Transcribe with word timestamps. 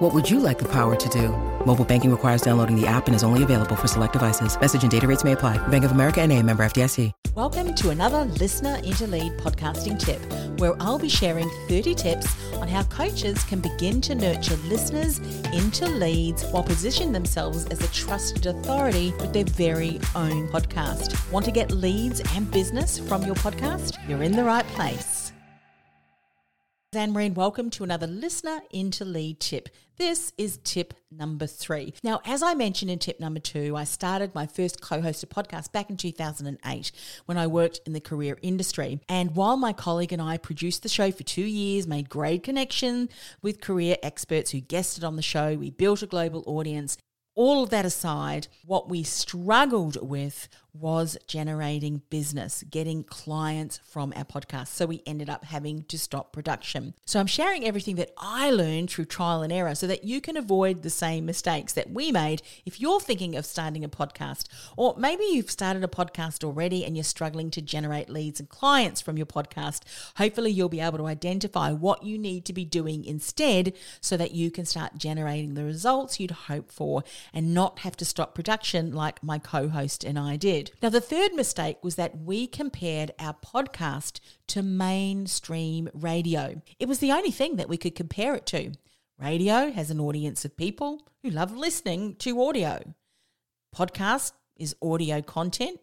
What 0.00 0.14
would 0.14 0.30
you 0.30 0.40
like 0.40 0.58
the 0.58 0.68
power 0.72 0.96
to 0.96 1.08
do? 1.10 1.28
Mobile 1.66 1.84
banking 1.84 2.10
requires 2.10 2.40
downloading 2.40 2.74
the 2.74 2.86
app 2.86 3.06
and 3.06 3.14
is 3.14 3.22
only 3.22 3.42
available 3.42 3.76
for 3.76 3.86
select 3.86 4.14
devices. 4.14 4.58
Message 4.58 4.80
and 4.82 4.90
data 4.90 5.06
rates 5.06 5.24
may 5.24 5.32
apply. 5.32 5.58
Bank 5.68 5.84
of 5.84 5.90
America 5.90 6.22
and 6.22 6.32
a 6.32 6.42
member 6.42 6.62
FDIC. 6.62 7.12
Welcome 7.34 7.74
to 7.74 7.90
another 7.90 8.24
Listener 8.24 8.76
into 8.76 9.06
Lead 9.06 9.34
podcasting 9.34 9.98
tip, 10.00 10.18
where 10.58 10.74
I'll 10.80 10.98
be 10.98 11.10
sharing 11.10 11.50
30 11.68 11.94
tips 11.94 12.34
on 12.54 12.66
how 12.66 12.84
coaches 12.84 13.44
can 13.44 13.60
begin 13.60 14.00
to 14.00 14.14
nurture 14.14 14.56
listeners 14.68 15.18
into 15.52 15.86
leads 15.86 16.44
while 16.46 16.62
positioning 16.62 17.12
themselves 17.12 17.66
as 17.66 17.84
a 17.84 17.92
trusted 17.92 18.46
authority 18.46 19.12
with 19.20 19.34
their 19.34 19.44
very 19.44 20.00
own 20.14 20.48
podcast. 20.48 21.30
Want 21.30 21.44
to 21.44 21.52
get 21.52 21.72
leads 21.72 22.22
and 22.34 22.50
business 22.50 22.98
from 22.98 23.22
your 23.24 23.34
podcast? 23.34 23.98
You're 24.08 24.22
in 24.22 24.32
the 24.32 24.44
right 24.44 24.66
place. 24.68 25.09
Marine, 26.92 27.34
welcome 27.34 27.70
to 27.70 27.84
another 27.84 28.08
Listener 28.08 28.62
into 28.72 29.04
Lead 29.04 29.38
tip. 29.38 29.68
This 29.96 30.32
is 30.36 30.58
tip 30.64 30.92
number 31.08 31.46
three. 31.46 31.94
Now, 32.02 32.20
as 32.24 32.42
I 32.42 32.54
mentioned 32.54 32.90
in 32.90 32.98
tip 32.98 33.20
number 33.20 33.38
two, 33.38 33.76
I 33.76 33.84
started 33.84 34.34
my 34.34 34.48
first 34.48 34.80
co 34.80 35.00
hosted 35.00 35.26
podcast 35.26 35.70
back 35.70 35.88
in 35.88 35.96
2008 35.96 36.90
when 37.26 37.38
I 37.38 37.46
worked 37.46 37.78
in 37.86 37.92
the 37.92 38.00
career 38.00 38.38
industry. 38.42 38.98
And 39.08 39.36
while 39.36 39.56
my 39.56 39.72
colleague 39.72 40.12
and 40.12 40.20
I 40.20 40.36
produced 40.36 40.82
the 40.82 40.88
show 40.88 41.12
for 41.12 41.22
two 41.22 41.44
years, 41.44 41.86
made 41.86 42.08
great 42.08 42.42
connection 42.42 43.08
with 43.40 43.60
career 43.60 43.96
experts 44.02 44.50
who 44.50 44.58
guested 44.58 45.04
on 45.04 45.14
the 45.14 45.22
show, 45.22 45.54
we 45.54 45.70
built 45.70 46.02
a 46.02 46.08
global 46.08 46.42
audience. 46.44 46.98
All 47.36 47.62
of 47.62 47.70
that 47.70 47.84
aside, 47.84 48.48
what 48.66 48.88
we 48.88 49.04
struggled 49.04 49.96
with 50.02 50.48
was 50.72 51.16
generating 51.26 52.02
business, 52.10 52.62
getting 52.70 53.02
clients 53.02 53.80
from 53.84 54.12
our 54.16 54.24
podcast. 54.24 54.68
So 54.68 54.86
we 54.86 55.02
ended 55.06 55.28
up 55.28 55.44
having 55.44 55.82
to 55.84 55.98
stop 55.98 56.32
production. 56.32 56.94
So 57.06 57.18
I'm 57.18 57.26
sharing 57.26 57.64
everything 57.64 57.96
that 57.96 58.12
I 58.16 58.50
learned 58.50 58.90
through 58.90 59.06
trial 59.06 59.42
and 59.42 59.52
error 59.52 59.74
so 59.74 59.86
that 59.86 60.04
you 60.04 60.20
can 60.20 60.36
avoid 60.36 60.82
the 60.82 60.90
same 60.90 61.26
mistakes 61.26 61.72
that 61.72 61.90
we 61.90 62.12
made 62.12 62.42
if 62.64 62.80
you're 62.80 63.00
thinking 63.00 63.36
of 63.36 63.46
starting 63.46 63.84
a 63.84 63.88
podcast. 63.88 64.46
Or 64.76 64.94
maybe 64.96 65.24
you've 65.24 65.50
started 65.50 65.82
a 65.82 65.88
podcast 65.88 66.44
already 66.44 66.84
and 66.84 66.96
you're 66.96 67.04
struggling 67.04 67.50
to 67.52 67.62
generate 67.62 68.08
leads 68.08 68.40
and 68.40 68.48
clients 68.48 69.00
from 69.00 69.16
your 69.16 69.26
podcast. 69.26 69.82
Hopefully, 70.16 70.50
you'll 70.50 70.68
be 70.68 70.80
able 70.80 70.98
to 70.98 71.06
identify 71.06 71.72
what 71.72 72.04
you 72.04 72.18
need 72.18 72.44
to 72.44 72.52
be 72.52 72.64
doing 72.64 73.04
instead 73.04 73.72
so 74.00 74.16
that 74.16 74.32
you 74.32 74.50
can 74.50 74.64
start 74.64 74.98
generating 74.98 75.54
the 75.54 75.64
results 75.64 76.20
you'd 76.20 76.30
hope 76.30 76.70
for 76.70 77.02
and 77.32 77.54
not 77.54 77.80
have 77.80 77.96
to 77.96 78.04
stop 78.04 78.34
production 78.34 78.92
like 78.92 79.22
my 79.22 79.38
co 79.38 79.68
host 79.68 80.04
and 80.04 80.18
I 80.18 80.36
did 80.36 80.59
did. 80.62 80.72
Now, 80.82 80.88
the 80.88 81.00
third 81.00 81.32
mistake 81.34 81.78
was 81.82 81.96
that 81.96 82.18
we 82.18 82.46
compared 82.46 83.12
our 83.18 83.34
podcast 83.34 84.20
to 84.48 84.62
mainstream 84.62 85.88
radio. 85.92 86.62
It 86.78 86.88
was 86.88 86.98
the 86.98 87.12
only 87.12 87.30
thing 87.30 87.56
that 87.56 87.68
we 87.68 87.76
could 87.76 87.94
compare 87.94 88.34
it 88.34 88.46
to. 88.46 88.72
Radio 89.18 89.70
has 89.70 89.90
an 89.90 90.00
audience 90.00 90.44
of 90.44 90.56
people 90.56 91.02
who 91.22 91.30
love 91.30 91.54
listening 91.54 92.16
to 92.16 92.42
audio. 92.42 92.94
Podcast 93.74 94.32
is 94.56 94.74
audio 94.82 95.22
content, 95.22 95.80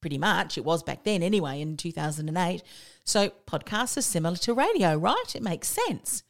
pretty 0.00 0.18
much. 0.18 0.56
It 0.56 0.64
was 0.64 0.82
back 0.82 1.04
then 1.04 1.22
anyway, 1.22 1.60
in 1.60 1.76
2008. 1.76 2.62
So 3.04 3.30
podcasts 3.46 3.96
are 3.96 4.02
similar 4.02 4.36
to 4.36 4.54
radio, 4.54 4.96
right? 4.96 5.34
It 5.34 5.42
makes 5.42 5.68
sense. 5.68 6.22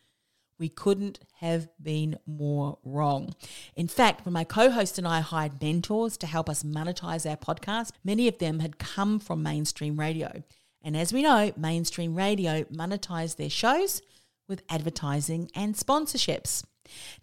We 0.60 0.68
couldn't 0.68 1.18
have 1.38 1.68
been 1.82 2.18
more 2.26 2.78
wrong. 2.84 3.34
In 3.74 3.88
fact, 3.88 4.26
when 4.26 4.34
my 4.34 4.44
co 4.44 4.70
host 4.70 4.98
and 4.98 5.08
I 5.08 5.20
hired 5.20 5.60
mentors 5.60 6.18
to 6.18 6.26
help 6.26 6.50
us 6.50 6.62
monetize 6.62 7.28
our 7.28 7.38
podcast, 7.38 7.92
many 8.04 8.28
of 8.28 8.38
them 8.38 8.60
had 8.60 8.78
come 8.78 9.18
from 9.18 9.42
mainstream 9.42 9.98
radio. 9.98 10.44
And 10.82 10.96
as 10.96 11.14
we 11.14 11.22
know, 11.22 11.52
mainstream 11.56 12.14
radio 12.14 12.64
monetized 12.64 13.36
their 13.36 13.50
shows 13.50 14.02
with 14.48 14.62
advertising 14.68 15.50
and 15.54 15.74
sponsorships. 15.74 16.64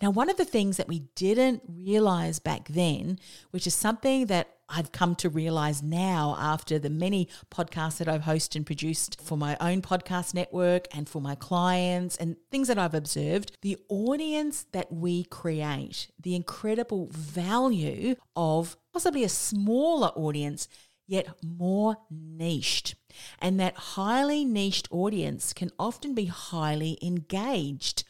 Now, 0.01 0.09
one 0.09 0.29
of 0.29 0.37
the 0.37 0.45
things 0.45 0.77
that 0.77 0.87
we 0.87 0.99
didn't 1.15 1.63
realize 1.67 2.39
back 2.39 2.67
then, 2.69 3.19
which 3.51 3.67
is 3.67 3.73
something 3.73 4.27
that 4.27 4.57
I've 4.69 4.91
come 4.91 5.15
to 5.15 5.29
realize 5.29 5.81
now 5.81 6.35
after 6.37 6.77
the 6.77 6.89
many 6.89 7.29
podcasts 7.49 7.97
that 7.99 8.09
I've 8.09 8.23
hosted 8.23 8.57
and 8.57 8.65
produced 8.65 9.21
for 9.21 9.37
my 9.37 9.55
own 9.61 9.81
podcast 9.81 10.33
network 10.33 10.87
and 10.93 11.07
for 11.07 11.21
my 11.21 11.35
clients 11.35 12.17
and 12.17 12.35
things 12.51 12.67
that 12.67 12.77
I've 12.77 12.93
observed, 12.93 13.55
the 13.61 13.77
audience 13.87 14.65
that 14.73 14.91
we 14.91 15.23
create, 15.23 16.11
the 16.21 16.35
incredible 16.35 17.07
value 17.11 18.15
of 18.35 18.75
possibly 18.91 19.23
a 19.23 19.29
smaller 19.29 20.09
audience, 20.09 20.67
yet 21.07 21.27
more 21.41 21.97
niched. 22.11 22.95
And 23.39 23.59
that 23.59 23.75
highly 23.75 24.43
niched 24.43 24.89
audience 24.91 25.53
can 25.53 25.71
often 25.79 26.13
be 26.13 26.25
highly 26.25 26.97
engaged 27.01 28.03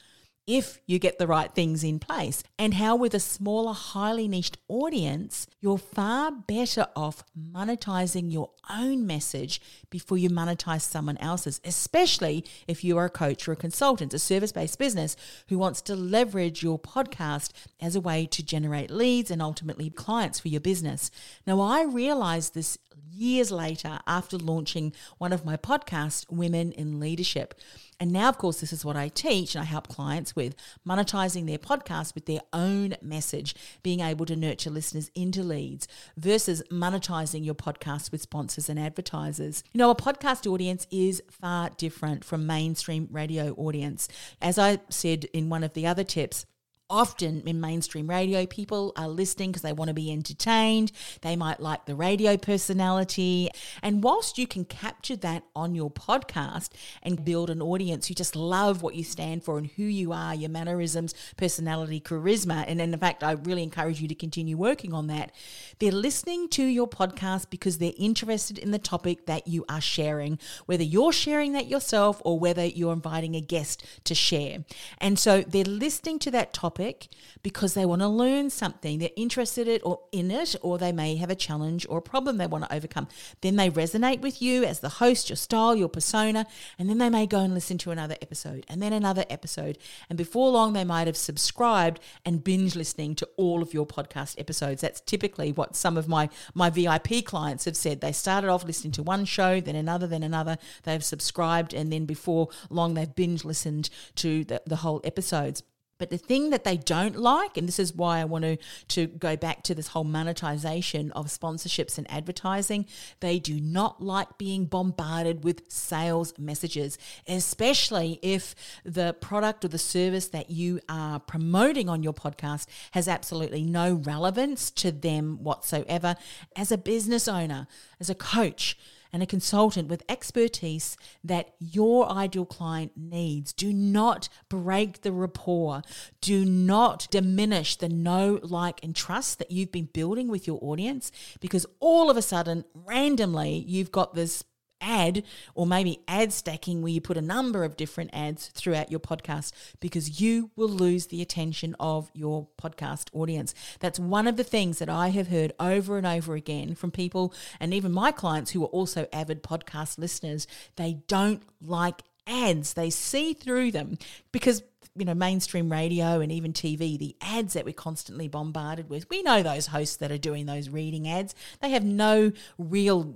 if 0.48 0.80
you 0.86 0.98
get 0.98 1.20
the 1.20 1.28
right 1.28 1.54
things 1.54 1.84
in 1.84 2.00
place, 2.00 2.42
and 2.58 2.76
how 2.76 2.96
with 2.96 3.14
a 3.14 3.20
smaller, 3.20 3.74
highly 3.74 4.30
niched 4.30 4.58
audience, 4.70 5.46
you're 5.60 5.78
far 5.78 6.32
better 6.32 6.88
off 6.96 7.24
monetizing 7.38 8.32
your 8.32 8.52
own 8.70 9.06
message 9.06 9.62
before 9.90 10.18
you 10.18 10.30
monetize 10.30 10.82
someone 10.82 11.18
else's, 11.18 11.60
especially 11.66 12.46
if 12.66 12.84
you 12.84 12.98
are 12.98 13.06
a 13.06 13.10
coach 13.10 13.48
or 13.48 13.52
a 13.52 13.58
consultant, 13.58 14.14
a 14.14 14.20
service 14.20 14.54
based 14.54 14.80
business 14.80 15.18
who 15.50 15.58
wants 15.58 15.82
to 15.82 15.96
leverage 15.96 16.64
your 16.64 16.80
podcast 16.80 17.52
as 17.82 17.96
a 17.96 18.02
way 18.02 18.26
to 18.26 18.42
generate 18.42 18.90
leads 18.90 19.30
and 19.30 19.42
ultimately 19.42 19.90
clients 19.90 20.40
for 20.40 20.48
your 20.48 20.62
business. 20.62 21.12
Now, 21.46 21.60
I 21.60 21.84
realized 21.84 22.54
this 22.54 22.78
years 23.18 23.52
later 23.52 24.00
after 24.08 24.38
launching 24.38 24.94
one 25.18 25.34
of 25.34 25.44
my 25.44 25.58
podcasts, 25.58 26.26
Women 26.30 26.72
in 26.72 27.00
Leadership. 27.00 27.56
And 28.00 28.12
now, 28.12 28.30
of 28.30 28.38
course, 28.38 28.60
this 28.60 28.72
is 28.72 28.86
what 28.86 28.96
I 28.96 29.08
teach 29.08 29.56
and 29.56 29.64
I 29.64 29.66
help 29.66 29.88
clients 29.88 30.36
with 30.36 30.56
monetizing 30.88 31.48
their 31.48 31.58
podcast 31.58 32.14
with 32.14 32.28
their 32.28 32.42
own 32.54 32.96
message, 33.02 33.56
being 33.82 34.02
able 34.02 34.26
to 34.28 34.36
nurture 34.36 34.70
listeners 34.70 35.10
into 35.16 35.42
leads 35.42 35.88
versus 36.16 36.62
monetizing 36.72 37.44
your 37.44 37.56
podcast 37.56 38.12
with 38.12 38.22
sponsors 38.22 38.70
and 38.70 38.80
advertisers. 38.80 39.64
You 39.74 39.80
know, 39.80 39.90
a 39.90 39.96
podcast 39.96 40.46
audience 40.52 40.86
is 40.92 41.24
far 41.32 41.72
different 41.78 42.24
from 42.24 42.46
mainstream 42.46 43.08
radio 43.12 43.54
audience. 43.54 44.08
As 44.42 44.60
I 44.60 44.80
said 44.90 45.26
in 45.34 45.50
one 45.50 45.64
of 45.64 45.74
the 45.74 45.88
other 45.88 46.04
tips, 46.04 46.46
often 46.90 47.42
in 47.42 47.60
mainstream 47.60 48.10
radio, 48.10 48.46
people 48.46 48.94
are 48.96 49.08
listening 49.08 49.52
because 49.52 49.62
they 49.62 49.74
want 49.74 49.90
to 49.90 49.94
be 49.94 50.12
entertained. 50.12 50.92
They 51.22 51.36
might 51.36 51.60
like 51.60 51.86
the 51.86 51.96
radio 51.96 52.38
personality. 52.38 53.50
And 53.84 54.04
whilst 54.04 54.38
you 54.38 54.48
can 54.48 54.64
capture 54.66 55.18
that 55.18 55.44
on 55.56 55.76
your 55.76 55.92
podcast 55.92 56.70
and 57.04 57.26
build 57.26 57.50
an 57.50 57.62
audience 57.62 58.08
who 58.08 58.14
just 58.14 58.36
love 58.36 58.82
what 58.82 58.96
you 58.96 59.04
stand 59.04 59.44
for 59.44 59.58
and 59.58 59.68
who 59.68 59.84
you 59.84 60.14
are, 60.14 60.34
your 60.34 60.50
mannerisms, 60.50 61.14
personality, 61.36 62.00
charisma, 62.00 62.64
and 62.68 62.80
in 62.80 62.98
fact, 62.98 63.24
I 63.24 63.34
really 63.34 63.64
encourage 63.64 64.02
you 64.02 64.08
to 64.08 64.16
continue 64.16 64.56
working 64.56 64.94
on 64.94 65.08
that. 65.08 65.32
They're 65.80 65.92
listening 65.92 66.48
to 66.50 66.64
your 66.64 66.88
podcast 66.88 67.50
because 67.50 67.80
they're 67.80 67.92
interested 67.98 68.58
in 68.58 68.72
the 68.72 68.80
topic 68.80 69.26
that 69.26 69.48
you 69.48 69.66
are 69.68 69.82
sharing, 69.82 70.40
whether 70.66 70.84
you're 70.84 71.12
sharing 71.12 71.52
that 71.54 71.68
yourself 71.68 72.22
or 72.24 72.40
whether 72.40 72.66
you're 72.66 72.94
inviting 72.94 73.36
a 73.36 73.42
guest 73.42 73.84
to 74.06 74.16
share. 74.16 74.64
And 75.00 75.20
so 75.20 75.42
they're 75.42 75.64
listening 75.66 76.20
to 76.20 76.32
that 76.32 76.54
topic 76.54 76.77
topic 76.78 77.08
because 77.44 77.74
they 77.74 77.86
want 77.86 78.02
to 78.02 78.08
learn 78.08 78.50
something. 78.50 79.00
They're 79.00 79.10
interested 79.16 79.68
in 79.68 79.82
or 79.84 80.00
in 80.12 80.32
it, 80.32 80.56
or 80.62 80.78
they 80.78 80.92
may 80.92 81.16
have 81.16 81.30
a 81.30 81.36
challenge 81.36 81.86
or 81.90 81.98
a 81.98 82.02
problem 82.02 82.38
they 82.38 82.48
want 82.48 82.66
to 82.66 82.76
overcome. 82.76 83.08
Then 83.42 83.56
they 83.56 83.70
resonate 83.70 84.22
with 84.22 84.42
you 84.42 84.64
as 84.64 84.80
the 84.80 84.90
host, 84.90 85.30
your 85.30 85.36
style, 85.38 85.76
your 85.76 85.90
persona, 85.90 86.46
and 86.78 86.90
then 86.90 86.98
they 86.98 87.10
may 87.10 87.26
go 87.26 87.40
and 87.40 87.54
listen 87.54 87.78
to 87.80 87.92
another 87.92 88.16
episode 88.22 88.66
and 88.68 88.82
then 88.82 88.94
another 88.94 89.26
episode. 89.30 89.78
And 90.10 90.18
before 90.18 90.52
long, 90.52 90.74
they 90.74 90.84
might 90.84 91.08
have 91.08 91.18
subscribed 91.18 92.00
and 92.26 92.44
binge 92.44 92.76
listening 92.76 93.16
to 93.16 93.30
all 93.38 93.62
of 93.62 93.74
your 93.74 93.86
podcast 93.86 94.40
episodes. 94.40 94.82
That's 94.82 95.02
typically 95.02 95.52
what 95.52 95.76
some 95.76 95.98
of 95.98 96.08
my 96.08 96.30
my 96.54 96.70
VIP 96.70 97.26
clients 97.26 97.66
have 97.66 97.78
said. 97.78 98.02
They 98.02 98.12
started 98.12 98.50
off 98.50 98.64
listening 98.64 98.94
to 98.94 99.04
one 99.04 99.26
show, 99.26 99.60
then 99.60 99.76
another, 99.76 100.08
then 100.08 100.24
another. 100.24 100.58
They've 100.84 101.04
subscribed, 101.04 101.74
and 101.74 101.92
then 101.92 102.06
before 102.06 102.50
long, 102.70 102.94
they've 102.94 103.16
binge 103.16 103.44
listened 103.44 103.90
to 104.16 104.44
the, 104.44 104.62
the 104.66 104.78
whole 104.78 105.02
episodes. 105.04 105.64
But 105.98 106.10
the 106.10 106.18
thing 106.18 106.52
that 106.52 106.64
they 106.64 106.78
don't 106.78 107.16
like, 107.16 107.58
and 107.58 107.68
this 107.68 107.80
is 107.80 107.94
why 107.94 108.20
I 108.20 108.26
want 108.26 108.44
to, 108.44 108.58
to 108.90 109.08
go 109.08 109.36
back 109.36 109.64
to 109.64 109.76
this 109.76 109.88
whole 109.88 110.04
monetization 110.04 111.12
of 111.12 111.28
sponsorships 111.28 111.98
and 111.98 112.10
advertising, 112.12 112.86
they 113.20 113.40
do 113.40 113.60
not 113.60 114.02
like 114.02 114.38
being 114.38 114.66
bombarded 114.66 115.44
with 115.44 115.72
sales 115.72 116.38
messages, 116.38 116.98
especially 117.28 118.20
if 118.22 118.56
the 118.84 119.16
product 119.22 119.66
or 119.66 119.70
the 119.70 119.78
service 119.78 120.28
that 120.30 120.50
you 120.50 120.80
are 120.88 121.20
promoting 121.20 121.90
on 121.90 122.04
your 122.04 122.14
podcast 122.14 122.68
has 122.92 123.08
absolutely 123.08 123.64
no 123.64 123.94
relevance 123.94 124.72
to 124.72 124.92
them 124.92 125.44
whatsoever. 125.44 126.16
As 126.56 126.72
a 126.72 126.78
business 126.78 127.28
owner, 127.28 127.68
as 128.00 128.10
a 128.10 128.16
coach, 128.16 128.78
and 129.12 129.24
a 129.24 129.26
consultant 129.26 129.88
with 129.88 130.04
expertise 130.10 130.98
that 131.24 131.56
your 131.60 132.10
ideal 132.12 132.46
client 132.46 132.92
needs. 132.96 133.54
Do 133.54 133.74
not 133.74 134.30
break 134.50 135.02
the 135.02 135.12
rapport. 135.12 135.82
Do 136.22 136.46
not 136.46 137.08
diminish 137.12 137.76
the 137.76 137.90
know, 137.90 138.40
like, 138.44 138.84
and 138.84 138.96
trust 138.96 139.40
that 139.40 139.52
you've 139.52 139.72
been 139.72 139.90
building 139.94 140.28
with 140.28 140.48
your 140.48 140.60
audience 140.62 141.12
because 141.40 141.66
all 141.80 142.10
of 142.10 142.18
a 142.18 142.22
sudden, 142.22 142.66
randomly, 142.74 143.64
you've 143.68 143.92
got 143.92 144.14
this 144.14 144.44
ad 144.82 145.24
or 145.56 145.66
maybe 145.66 146.00
ad 146.08 146.32
stacking 146.34 146.82
where 146.82 146.92
you 146.92 147.02
put 147.02 147.18
a 147.18 147.22
number 147.22 147.64
of 147.64 147.78
different 147.78 148.10
ads 148.14 148.48
throughout 148.48 148.92
your 148.92 149.00
podcast 149.00 149.52
because 149.80 150.22
you 150.22 150.52
will 150.56 150.70
lose 150.70 151.08
the 151.08 151.22
attention 151.22 151.76
of 151.80 152.10
your 152.14 152.48
podcast 152.62 153.10
audience. 153.14 153.54
That's 153.80 154.00
one 154.00 154.28
of 154.28 154.38
the 154.38 154.44
things 154.44 154.80
that 154.80 154.90
I 154.90 155.10
have 155.10 155.28
heard 155.28 155.54
over 155.60 155.98
and 155.98 156.08
over 156.08 156.36
again 156.36 156.76
from 156.76 156.92
people 156.92 157.34
and 157.60 157.74
even 157.74 157.92
my 157.92 158.12
clients 158.12 158.52
who 158.52 158.64
are 158.64 158.68
also 158.68 159.08
avid 159.12 159.44
podcast 159.44 159.98
listeners. 159.98 160.48
They 160.76 161.00
don't 161.08 161.44
like 161.62 162.04
ads. 162.28 162.74
They 162.74 162.90
see 162.90 163.34
through 163.34 163.72
them 163.72 163.98
because 164.32 164.64
you 164.96 165.06
know 165.06 165.14
mainstream 165.14 165.72
radio 165.72 166.20
and 166.22 166.32
even 166.32 166.54
TV 166.54 166.98
the 166.98 167.16
ads 167.22 167.54
that 167.54 167.66
we're 167.66 167.74
constantly 167.74 168.28
bombarded 168.28 168.90
with 168.90 169.08
we 169.12 169.22
know 169.22 169.44
those 169.44 169.68
hosts 169.68 169.98
that 169.98 170.12
are 170.12 170.18
doing 170.18 170.48
those 170.48 170.70
reading 170.70 171.08
ads 171.08 171.36
they 171.62 171.70
have 171.70 171.84
no 171.84 172.32
real 172.58 173.16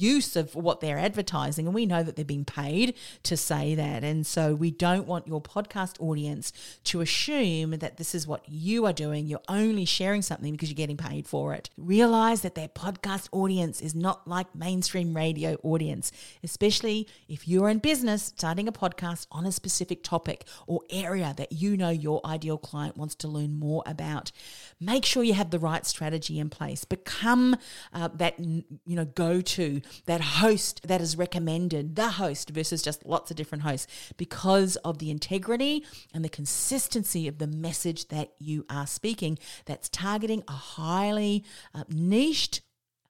use 0.00 0.36
of 0.36 0.54
what 0.54 0.80
they're 0.80 0.98
advertising. 0.98 1.66
And 1.66 1.74
we 1.74 1.86
know 1.86 2.02
that 2.02 2.16
they're 2.16 2.24
being 2.24 2.44
paid 2.44 2.94
to 3.24 3.36
say 3.36 3.74
that. 3.74 4.02
And 4.04 4.26
so 4.26 4.54
we 4.54 4.70
don't 4.70 5.06
want 5.06 5.26
your 5.26 5.40
podcast 5.40 6.00
audience 6.00 6.52
to 6.84 7.00
assume 7.00 7.72
that 7.72 7.96
this 7.96 8.14
is 8.14 8.26
what 8.26 8.48
you 8.48 8.86
are 8.86 8.92
doing. 8.92 9.26
You're 9.26 9.40
only 9.48 9.84
sharing 9.84 10.22
something 10.22 10.52
because 10.52 10.70
you're 10.70 10.76
getting 10.76 10.96
paid 10.96 11.26
for 11.26 11.54
it. 11.54 11.70
Realize 11.76 12.42
that 12.42 12.54
their 12.54 12.68
podcast 12.68 13.28
audience 13.32 13.80
is 13.80 13.94
not 13.94 14.26
like 14.26 14.54
mainstream 14.54 15.16
radio 15.16 15.56
audience, 15.62 16.12
especially 16.42 17.06
if 17.28 17.46
you're 17.46 17.68
in 17.68 17.78
business 17.78 18.32
starting 18.36 18.68
a 18.68 18.72
podcast 18.72 19.26
on 19.30 19.46
a 19.46 19.52
specific 19.52 20.02
topic 20.02 20.46
or 20.66 20.80
area 20.90 21.34
that 21.36 21.52
you 21.52 21.76
know 21.76 21.90
your 21.90 22.20
ideal 22.24 22.58
client 22.58 22.96
wants 22.96 23.14
to 23.16 23.28
learn 23.28 23.58
more 23.58 23.82
about. 23.86 24.32
Make 24.80 25.04
sure 25.04 25.22
you 25.22 25.34
have 25.34 25.50
the 25.50 25.58
right 25.58 25.86
strategy 25.86 26.38
in 26.38 26.50
place. 26.50 26.84
Become 26.84 27.56
uh, 27.92 28.08
that 28.14 28.38
you 28.38 28.64
know 28.86 29.04
go 29.04 29.40
to 29.40 29.80
that 30.06 30.20
host 30.20 30.80
that 30.86 31.00
is 31.00 31.16
recommended, 31.16 31.96
the 31.96 32.10
host 32.10 32.50
versus 32.50 32.82
just 32.82 33.04
lots 33.06 33.30
of 33.30 33.36
different 33.36 33.62
hosts, 33.62 33.86
because 34.16 34.76
of 34.76 34.98
the 34.98 35.10
integrity 35.10 35.84
and 36.12 36.24
the 36.24 36.28
consistency 36.28 37.28
of 37.28 37.38
the 37.38 37.46
message 37.46 38.08
that 38.08 38.32
you 38.38 38.64
are 38.68 38.86
speaking 38.86 39.38
that's 39.66 39.88
targeting 39.88 40.42
a 40.48 40.52
highly 40.52 41.44
uh, 41.74 41.84
niched, 41.88 42.60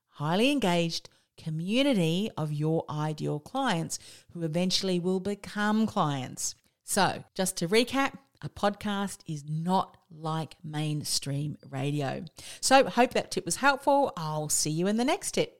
highly 0.08 0.50
engaged, 0.50 1.08
community 1.36 2.30
of 2.36 2.52
your 2.52 2.84
ideal 2.90 3.40
clients 3.40 3.98
who 4.32 4.42
eventually 4.42 5.00
will 5.00 5.20
become 5.20 5.86
clients. 5.86 6.54
So, 6.84 7.24
just 7.34 7.56
to 7.58 7.68
recap, 7.68 8.14
a 8.42 8.48
podcast 8.48 9.18
is 9.26 9.44
not 9.48 9.96
like 10.10 10.56
mainstream 10.64 11.56
radio. 11.68 12.24
So, 12.60 12.84
hope 12.84 13.14
that 13.14 13.30
tip 13.30 13.44
was 13.44 13.56
helpful. 13.56 14.12
I'll 14.16 14.48
see 14.48 14.70
you 14.70 14.86
in 14.86 14.96
the 14.96 15.04
next 15.04 15.32
tip. 15.32 15.59